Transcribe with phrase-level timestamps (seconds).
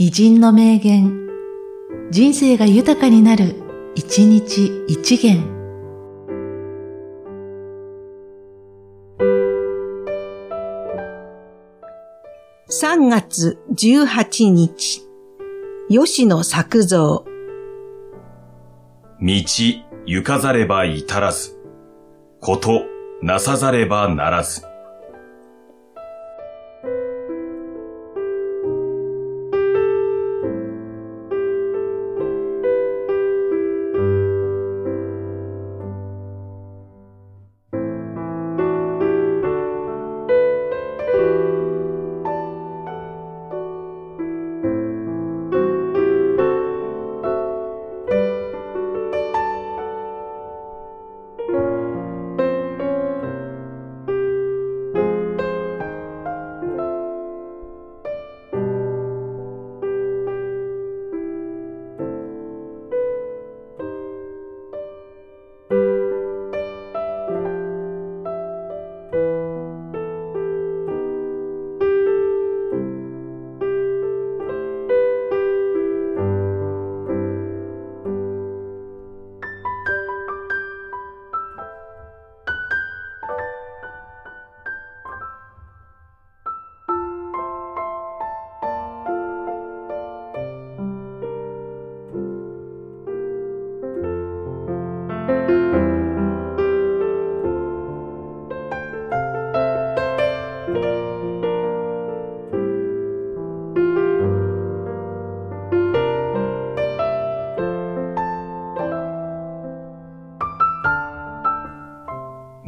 [0.00, 1.26] 偉人の名言、
[2.12, 3.56] 人生が豊かになる、
[3.96, 5.42] 一日一元。
[12.70, 15.02] 3月18日、
[15.88, 17.24] 吉野作造。
[19.20, 19.34] 道
[20.06, 21.58] 行かざれば至らず、
[22.40, 22.82] こと
[23.20, 24.62] なさざればならず。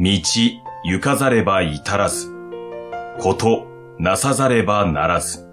[0.02, 0.10] 道
[0.82, 2.32] 行かざれば至らず、
[3.18, 3.66] こと
[3.98, 5.46] なさざればならず。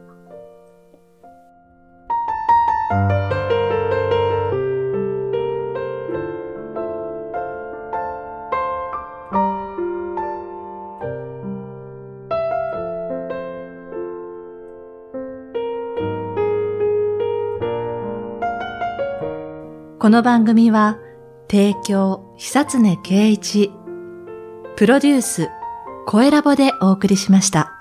[20.00, 20.98] この番組は、
[21.52, 23.74] 提供、久常圭一、
[24.78, 25.50] プロデュース、
[26.06, 27.77] 声ラボでお送りしました。